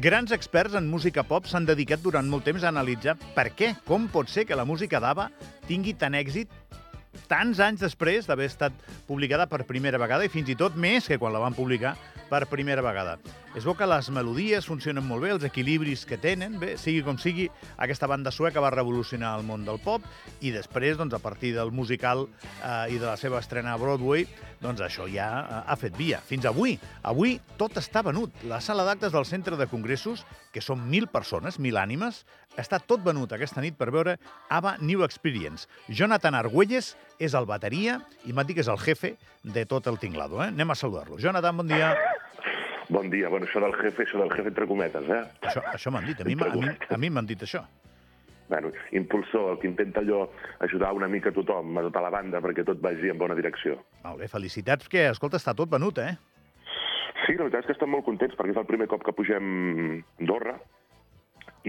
Grans 0.00 0.32
experts 0.32 0.72
en 0.78 0.86
música 0.88 1.20
pop 1.28 1.44
s'han 1.44 1.66
dedicat 1.68 2.00
durant 2.00 2.24
molt 2.32 2.46
temps 2.48 2.62
a 2.64 2.70
analitzar 2.70 3.18
per 3.34 3.50
què, 3.52 3.74
com 3.84 4.06
pot 4.08 4.30
ser 4.32 4.46
que 4.48 4.56
la 4.56 4.64
música 4.64 4.96
d'Ava 4.96 5.26
tingui 5.68 5.92
tant 5.92 6.16
èxit 6.16 6.48
tants 7.28 7.60
anys 7.60 7.82
després 7.84 8.24
d'haver 8.24 8.46
estat 8.48 8.72
publicada 9.04 9.44
per 9.50 9.66
primera 9.68 10.00
vegada 10.00 10.24
i 10.24 10.32
fins 10.32 10.48
i 10.48 10.56
tot 10.56 10.72
més 10.72 11.04
que 11.04 11.18
quan 11.20 11.34
la 11.36 11.42
van 11.42 11.52
publicar 11.58 11.98
per 12.30 12.46
primera 12.48 12.80
vegada. 12.80 13.18
Es 13.50 13.64
veu 13.66 13.74
que 13.74 13.86
les 13.88 14.06
melodies 14.14 14.66
funcionen 14.70 15.02
molt 15.02 15.24
bé, 15.24 15.32
els 15.34 15.44
equilibris 15.48 16.04
que 16.06 16.14
tenen, 16.22 16.54
bé, 16.62 16.76
sigui 16.78 17.00
com 17.02 17.16
sigui, 17.18 17.48
aquesta 17.82 18.06
banda 18.06 18.30
sueca 18.30 18.62
va 18.62 18.70
revolucionar 18.70 19.32
el 19.40 19.42
món 19.48 19.64
del 19.66 19.80
pop 19.82 20.06
i 20.38 20.52
després, 20.54 20.94
doncs, 21.00 21.16
a 21.18 21.18
partir 21.18 21.50
del 21.56 21.72
musical 21.74 22.28
eh, 22.28 22.94
i 22.94 23.00
de 23.00 23.08
la 23.08 23.16
seva 23.18 23.40
estrena 23.42 23.72
a 23.74 23.80
Broadway, 23.80 24.28
doncs 24.62 24.84
això 24.86 25.08
ja 25.10 25.26
eh, 25.40 25.58
ha 25.66 25.76
fet 25.80 25.98
via. 25.98 26.22
Fins 26.22 26.46
avui. 26.46 26.76
Avui 27.02 27.40
tot 27.58 27.74
està 27.82 28.04
venut. 28.06 28.30
La 28.46 28.62
sala 28.62 28.86
d'actes 28.86 29.10
del 29.16 29.26
centre 29.26 29.58
de 29.58 29.66
congressos, 29.66 30.22
que 30.54 30.62
són 30.62 30.86
mil 30.86 31.10
persones, 31.10 31.58
mil 31.58 31.82
ànimes, 31.82 32.22
està 32.54 32.78
tot 32.78 33.02
venut 33.02 33.34
aquesta 33.34 33.66
nit 33.66 33.74
per 33.74 33.90
veure 33.90 34.14
ABBA 34.46 34.76
New 34.78 35.02
Experience. 35.02 35.66
Jonathan 35.90 36.38
Argüelles 36.38 36.94
és 37.18 37.34
el 37.34 37.50
bateria 37.50 37.98
i 38.30 38.32
m'ha 38.32 38.46
dit 38.46 38.54
que 38.54 38.62
és 38.62 38.70
el 38.70 38.78
jefe 38.78 39.16
de 39.42 39.66
tot 39.66 39.90
el 39.90 39.98
tinglado. 39.98 40.38
Eh? 40.38 40.52
Anem 40.54 40.70
a 40.70 40.78
saludar-lo. 40.78 41.18
Jonathan, 41.18 41.64
bon 41.64 41.74
dia. 41.74 41.96
Bon 42.90 43.08
dia. 43.08 43.28
Bueno, 43.30 43.46
això 43.46 43.60
del 43.62 43.76
jefe, 43.78 44.02
això 44.02 44.18
del 44.18 44.32
jefe 44.34 44.50
entre 44.50 44.66
cometes, 44.66 45.06
eh? 45.06 45.20
Això, 45.46 45.62
això 45.70 45.92
m'han 45.94 46.08
dit. 46.10 46.20
A 46.20 46.26
mi, 46.26 46.34
a 46.34 46.56
mi, 46.56 46.72
a 46.90 46.98
mi 46.98 47.10
m'han 47.14 47.28
dit 47.28 47.42
això. 47.46 47.62
Bueno, 48.50 48.72
impulsor, 48.98 49.52
el 49.52 49.60
que 49.62 49.68
intenta 49.70 50.02
allò 50.02 50.24
ajudar 50.66 50.90
una 50.92 51.06
mica 51.06 51.30
a 51.30 51.36
tothom, 51.36 51.78
a 51.78 51.84
tota 51.86 52.02
la 52.02 52.10
banda, 52.10 52.40
perquè 52.42 52.64
tot 52.66 52.82
vagi 52.82 53.12
en 53.12 53.20
bona 53.20 53.36
direcció. 53.38 53.76
Molt 54.02 54.18
bé, 54.18 54.26
felicitats, 54.32 54.90
que, 54.90 55.06
escolta, 55.12 55.38
està 55.38 55.54
tot 55.54 55.70
venut, 55.70 56.02
eh? 56.02 56.16
Sí, 57.22 57.36
la 57.36 57.46
veritat 57.46 57.62
és 57.62 57.70
que 57.70 57.76
estem 57.78 57.94
molt 57.94 58.08
contents, 58.08 58.34
perquè 58.34 58.56
és 58.56 58.58
el 58.58 58.66
primer 58.66 58.90
cop 58.90 59.06
que 59.06 59.14
pugem 59.14 59.46
a 59.46 60.24
Andorra, 60.24 60.56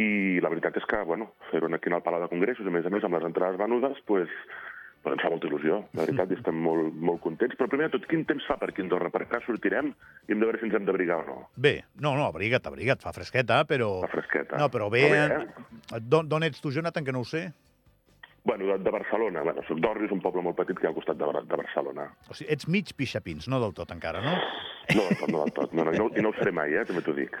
i 0.00 0.40
la 0.40 0.48
veritat 0.48 0.80
és 0.80 0.88
que, 0.88 1.02
bueno, 1.04 1.34
fer-ho 1.50 1.68
aquí 1.74 1.92
al 1.92 2.02
Palau 2.06 2.24
de 2.24 2.32
Congressos, 2.32 2.64
a 2.66 2.72
més 2.72 2.88
a 2.88 2.94
més, 2.94 3.04
amb 3.04 3.18
les 3.18 3.28
entrades 3.28 3.60
venudes, 3.60 4.00
pues, 4.08 4.32
pues 5.00 5.14
ens 5.16 5.22
fa 5.24 5.30
molta 5.32 5.48
il·lusió, 5.48 5.78
la 5.96 6.04
veritat, 6.04 6.32
i 6.34 6.36
estem 6.40 6.58
molt, 6.60 6.92
molt 6.94 7.22
contents. 7.24 7.56
Però 7.56 7.70
primer 7.72 7.88
de 7.88 7.96
tot, 7.98 8.04
quin 8.10 8.26
temps 8.28 8.44
fa 8.48 8.58
per 8.60 8.68
aquí 8.72 8.84
Andorra? 8.84 9.08
Per 9.14 9.24
cá 9.30 9.40
sortirem 9.46 9.90
i 10.28 10.34
hem 10.34 10.42
de 10.42 10.46
veure 10.46 10.60
si 10.60 10.68
ens 10.68 10.76
hem 10.76 10.84
d'abrigar 10.88 11.22
o 11.22 11.26
no. 11.28 11.38
Bé, 11.56 11.78
no, 12.00 12.12
no, 12.18 12.28
abriga't, 12.28 12.68
abriga't, 12.68 13.00
fa 13.04 13.14
fresqueta, 13.16 13.62
però... 13.70 13.94
Fa 14.04 14.12
fresqueta. 14.18 14.60
No, 14.60 14.68
però 14.72 14.90
bé, 14.92 15.06
No, 15.08 15.16
bé, 15.16 15.66
eh? 15.96 16.04
d'on 16.04 16.28
d'on 16.28 16.44
ets 16.50 16.60
tu, 16.60 16.72
Jonathan, 16.74 17.04
que 17.06 17.16
no 17.16 17.24
ho 17.24 17.28
sé? 17.28 17.48
Bueno, 18.42 18.64
de, 18.70 18.78
de 18.80 18.90
Barcelona. 18.90 19.42
Bueno, 19.44 19.60
soc 19.68 19.80
d'Orri, 19.84 20.06
és 20.08 20.12
un 20.14 20.20
poble 20.24 20.40
molt 20.40 20.56
petit 20.56 20.78
que 20.78 20.86
hi 20.86 20.88
ha 20.88 20.92
al 20.94 20.96
costat 20.96 21.18
de, 21.20 21.26
de 21.44 21.58
Barcelona. 21.60 22.06
O 22.28 22.36
sigui, 22.36 22.48
ets 22.54 22.68
mig 22.72 22.92
pixapins, 22.96 23.48
no 23.52 23.58
del 23.60 23.74
tot 23.76 23.92
encara, 23.92 24.22
no? 24.24 24.32
No 24.96 25.04
del 25.04 25.18
tot, 25.20 25.28
no 25.28 25.42
del 25.42 25.52
tot. 25.58 25.74
No, 25.76 25.84
no, 25.84 25.92
i, 25.92 26.00
no, 26.00 26.06
I 26.16 26.24
no 26.24 26.32
ho 26.32 26.36
seré 26.38 26.52
mai, 26.56 26.72
eh, 26.72 26.86
també 26.88 27.02
t'ho 27.04 27.16
dic. 27.16 27.36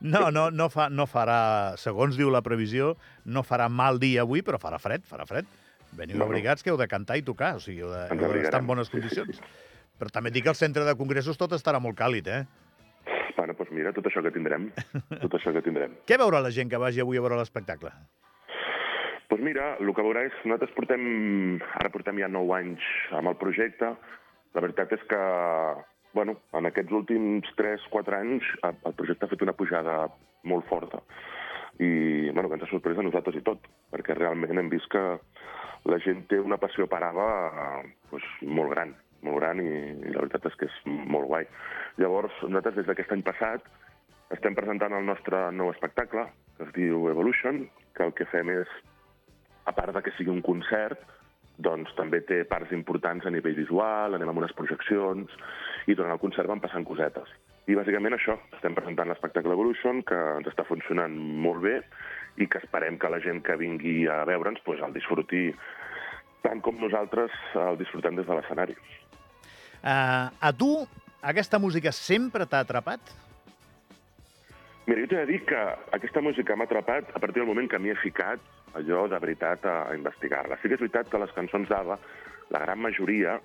No, 0.00 0.28
no, 0.30 0.50
no, 0.52 0.68
fa, 0.72 0.90
no 0.92 1.06
farà, 1.08 1.38
segons 1.80 2.18
diu 2.20 2.28
la 2.30 2.42
previsió, 2.44 2.92
no 3.24 3.42
farà 3.46 3.70
mal 3.72 3.98
dia 4.02 4.22
avui, 4.26 4.44
però 4.44 4.60
farà 4.60 4.78
fred, 4.82 5.04
farà 5.08 5.24
fred. 5.28 5.48
Veniu 5.96 6.16
Bueno. 6.18 6.30
abrigats 6.30 6.62
que 6.62 6.70
heu 6.70 6.76
de 6.76 6.86
cantar 6.88 7.16
i 7.16 7.22
tocar, 7.24 7.54
o 7.56 7.60
sigui, 7.60 7.80
heu 7.82 7.90
de- 7.90 8.06
Ens 8.12 8.22
heu 8.22 8.32
d'estar 8.36 8.60
en 8.60 8.66
bones 8.66 8.90
condicions. 8.92 9.40
Però 9.98 10.10
també 10.12 10.30
dic 10.30 10.44
que 10.44 10.50
al 10.52 10.58
centre 10.58 10.84
de 10.84 10.94
congressos 10.94 11.38
tot 11.40 11.52
estarà 11.56 11.80
molt 11.80 11.96
càlid, 11.96 12.26
eh? 12.28 12.44
Bueno, 13.36 13.54
doncs 13.56 13.70
mira, 13.72 13.92
tot 13.92 14.04
això 14.06 14.22
que 14.22 14.30
tindrem. 14.30 14.70
Tot 15.20 15.34
això 15.38 15.52
que 15.52 15.62
tindrem. 15.62 15.96
Què 16.08 16.18
veurà 16.20 16.40
la 16.42 16.50
gent 16.50 16.68
que 16.70 16.76
vagi 16.80 17.00
avui 17.00 17.16
a 17.16 17.20
veure 17.24 17.36
l'espectacle? 17.40 17.90
Doncs 19.28 19.42
mira, 19.42 19.76
el 19.80 19.92
que 19.94 20.02
veurà 20.04 20.22
és... 20.28 20.32
Nosaltres 20.44 20.74
portem... 20.76 21.60
Ara 21.80 21.90
portem 21.90 22.18
ja 22.20 22.28
nou 22.28 22.52
anys 22.54 22.84
amb 23.16 23.28
el 23.32 23.36
projecte. 23.40 23.94
La 24.54 24.62
veritat 24.64 24.92
és 24.96 25.02
que, 25.10 25.18
bueno, 26.14 26.36
en 26.56 26.66
aquests 26.70 26.92
últims 26.92 27.48
3-4 27.58 28.20
anys 28.20 28.44
el 28.64 28.76
el 28.86 28.94
projecte 28.94 29.26
ha 29.26 29.32
fet 29.32 29.42
una 29.42 29.52
pujada 29.56 29.96
molt 30.44 30.64
forta. 30.68 31.02
I, 31.80 32.30
bueno, 32.32 32.48
que 32.48 32.54
ens 32.56 32.64
ha 32.64 32.70
sorprès 32.70 32.96
a 32.96 33.04
nosaltres 33.04 33.36
i 33.36 33.42
tot, 33.44 33.66
perquè 33.92 34.14
realment 34.16 34.56
hem 34.58 34.70
vist 34.72 34.88
que 34.88 35.02
la 35.90 35.98
gent 36.02 36.24
té 36.30 36.38
una 36.42 36.58
passió 36.60 36.86
per 36.90 37.02
ABBA 37.04 37.26
eh, 37.64 37.82
pues, 38.10 38.24
molt 38.42 38.72
gran, 38.74 38.94
molt 39.26 39.40
gran 39.40 39.60
i, 39.62 39.72
i 40.06 40.14
la 40.14 40.22
veritat 40.24 40.48
és 40.50 40.58
que 40.60 40.68
és 40.70 40.78
molt 40.86 41.28
guai. 41.30 41.48
Llavors, 42.02 42.34
nosaltres 42.44 42.80
des 42.80 42.88
d'aquest 42.90 43.14
any 43.16 43.24
passat 43.26 43.66
estem 44.34 44.56
presentant 44.58 44.94
el 44.96 45.06
nostre 45.06 45.46
nou 45.54 45.70
espectacle, 45.70 46.26
que 46.56 46.66
es 46.66 46.72
diu 46.74 47.06
Evolution, 47.10 47.66
que 47.94 48.06
el 48.08 48.14
que 48.18 48.26
fem 48.32 48.50
és, 48.56 48.72
a 49.66 49.74
part 49.74 49.94
de 49.94 50.02
que 50.02 50.14
sigui 50.16 50.32
un 50.32 50.42
concert, 50.46 51.02
doncs 51.62 51.92
també 51.96 52.20
té 52.26 52.42
parts 52.48 52.72
importants 52.74 53.26
a 53.26 53.32
nivell 53.32 53.56
visual, 53.56 54.14
anem 54.14 54.32
amb 54.32 54.42
unes 54.42 54.54
projeccions, 54.58 55.30
i 55.86 55.94
durant 55.94 56.12
el 56.16 56.22
concert 56.22 56.50
van 56.50 56.62
passant 56.62 56.84
cosetes. 56.84 57.30
I 57.66 57.74
bàsicament 57.74 58.14
això, 58.14 58.36
estem 58.54 58.76
presentant 58.76 59.10
l'espectacle 59.10 59.54
Evolution, 59.56 60.04
que 60.06 60.16
ens 60.36 60.46
està 60.46 60.62
funcionant 60.68 61.16
molt 61.16 61.64
bé 61.64 61.80
i 62.38 62.46
que 62.46 62.60
esperem 62.62 62.98
que 63.00 63.10
la 63.10 63.18
gent 63.24 63.42
que 63.42 63.56
vingui 63.58 64.04
a 64.06 64.20
veure'ns 64.28 64.62
pues, 64.66 64.82
el 64.86 64.94
disfruti 64.94 65.48
tant 66.44 66.62
com 66.62 66.78
nosaltres 66.78 67.34
el 67.58 67.78
disfrutem 67.80 68.20
des 68.20 68.28
de 68.28 68.36
l'escenari. 68.38 68.76
Uh, 69.82 70.30
a 70.30 70.52
tu, 70.54 70.70
aquesta 71.26 71.58
música 71.58 71.90
sempre 71.90 72.46
t'ha 72.46 72.62
atrapat? 72.62 73.00
Mira, 74.86 75.02
jo 75.02 75.10
t'he 75.10 75.24
de 75.24 75.26
dir 75.32 75.40
que 75.48 75.58
aquesta 75.96 76.22
música 76.22 76.54
m'ha 76.54 76.68
atrapat 76.70 77.10
a 77.10 77.18
partir 77.18 77.42
del 77.42 77.50
moment 77.50 77.66
que 77.70 77.80
m'hi 77.82 77.90
he 77.90 77.98
ficat 77.98 78.42
allò 78.78 79.08
de 79.10 79.18
veritat 79.18 79.66
a, 79.66 79.76
a 79.90 79.98
investigar-la. 79.98 80.60
Sí 80.62 80.70
que 80.70 80.78
és 80.78 80.84
veritat 80.84 81.10
que 81.10 81.18
les 81.18 81.34
cançons 81.34 81.66
d'Ava, 81.66 81.98
la 82.54 82.62
gran 82.62 82.78
majoria, 82.78 83.40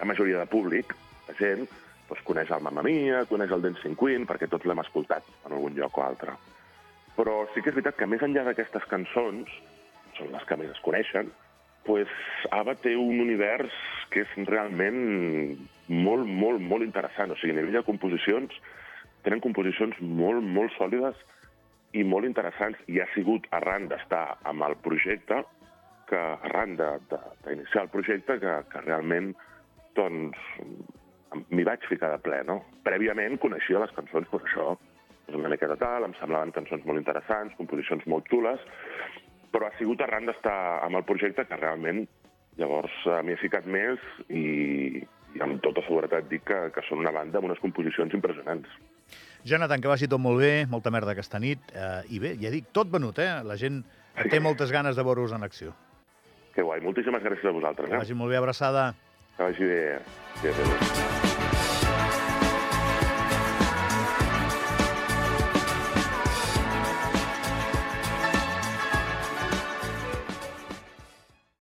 la 0.00 0.08
majoria 0.10 0.42
de 0.42 0.50
públic, 0.50 0.94
la 1.28 1.38
gent, 1.38 1.68
doncs 2.08 2.24
coneix 2.28 2.50
el 2.52 2.64
Mamma 2.64 2.84
Mia, 2.84 3.24
coneix 3.30 3.52
el 3.54 3.62
Dancing 3.64 3.96
Queen, 4.00 4.26
perquè 4.28 4.48
tots 4.50 4.66
l'hem 4.68 4.82
escoltat 4.82 5.26
en 5.46 5.56
algun 5.56 5.76
lloc 5.78 5.98
o 5.98 6.04
altre. 6.04 6.36
Però 7.16 7.44
sí 7.54 7.62
que 7.62 7.70
és 7.70 7.76
veritat 7.78 7.96
que 7.98 8.08
més 8.10 8.22
enllà 8.26 8.44
d'aquestes 8.48 8.86
cançons, 8.90 9.50
són 10.18 10.32
les 10.34 10.44
que 10.48 10.58
més 10.60 10.72
es 10.74 10.82
coneixen, 10.84 11.30
pues, 11.84 12.10
Ava 12.54 12.74
té 12.80 12.94
un 12.96 13.20
univers 13.20 13.72
que 14.12 14.24
és 14.24 14.48
realment 14.48 14.98
molt, 15.88 16.26
molt, 16.26 16.60
molt 16.60 16.84
interessant. 16.86 17.32
O 17.32 17.38
sigui, 17.40 17.54
a 17.54 17.60
nivell 17.60 17.78
de 17.78 17.86
composicions, 17.86 18.52
tenen 19.24 19.42
composicions 19.44 19.96
molt, 20.00 20.44
molt 20.44 20.72
sòlides 20.78 21.20
i 21.96 22.04
molt 22.04 22.28
interessants. 22.28 22.80
I 22.88 23.00
ha 23.00 23.08
sigut 23.14 23.48
arran 23.56 23.88
d'estar 23.92 24.26
amb 24.50 24.66
el 24.68 24.76
projecte, 24.84 25.42
que 26.08 26.20
arran 26.20 26.76
d'iniciar 26.76 27.86
el 27.86 27.92
projecte, 27.92 28.38
que, 28.40 28.58
que 28.70 28.84
realment 28.84 29.32
doncs, 29.96 30.36
m'hi 31.50 31.64
vaig 31.66 31.84
ficar 31.88 32.10
de 32.14 32.18
ple, 32.22 32.42
no? 32.48 32.60
Prèviament 32.86 33.38
coneixia 33.42 33.80
les 33.82 33.92
cançons, 33.96 34.28
doncs 34.30 34.44
això, 34.50 34.76
una 35.34 35.48
miqueta 35.48 35.76
tal, 35.80 36.04
em 36.04 36.14
semblaven 36.20 36.52
cançons 36.52 36.84
molt 36.84 37.00
interessants, 37.00 37.54
composicions 37.58 38.04
molt 38.06 38.28
xules, 38.28 38.60
però 39.54 39.66
ha 39.68 39.76
sigut 39.78 40.00
arran 40.04 40.26
d'estar 40.26 40.80
amb 40.84 40.98
el 41.00 41.04
projecte 41.08 41.44
que 41.48 41.56
realment 41.56 42.04
llavors 42.58 42.92
eh, 43.06 43.20
m'hi 43.26 43.32
he 43.34 43.40
ficat 43.40 43.64
més 43.66 43.98
i, 44.28 45.00
i 45.34 45.40
amb 45.42 45.60
tota 45.64 45.82
seguretat 45.88 46.28
dic 46.30 46.44
que, 46.46 46.58
que 46.74 46.84
són 46.88 47.00
una 47.02 47.10
banda 47.14 47.38
amb 47.40 47.48
unes 47.50 47.58
composicions 47.62 48.14
impressionants. 48.14 48.68
Jonathan, 49.44 49.80
que 49.82 49.90
vagi 49.90 50.08
tot 50.08 50.20
molt 50.22 50.40
bé, 50.40 50.52
molta 50.70 50.90
merda 50.94 51.12
aquesta 51.12 51.40
nit, 51.42 51.60
eh, 51.74 52.02
i 52.14 52.20
bé, 52.22 52.34
ja 52.40 52.52
dic, 52.54 52.70
tot 52.72 52.88
venut, 52.92 53.18
eh? 53.20 53.42
La 53.44 53.56
gent 53.60 53.82
té 54.30 54.40
moltes 54.40 54.70
ganes 54.72 54.96
de 54.96 55.04
veure-us 55.04 55.34
en 55.36 55.42
acció. 55.44 55.74
Que 56.54 56.62
guai, 56.62 56.80
moltíssimes 56.80 57.22
gràcies 57.26 57.50
a 57.50 57.56
vosaltres. 57.56 57.90
Que 57.90 57.96
Eh? 57.98 58.04
vagi 58.04 58.14
molt 58.14 58.30
bé, 58.30 58.38
abraçada. 58.38 58.92
Que 59.36 59.42
vagi 59.42 59.64
bé. 59.66 59.84
Adéu, 60.38 60.52
adéu. 60.52 61.23